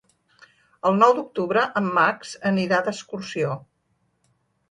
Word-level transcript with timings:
El 0.89 0.95
nou 1.01 1.11
d'octubre 1.17 1.65
en 1.81 1.91
Max 1.99 2.33
anirà 2.53 2.79
d'excursió. 2.87 3.51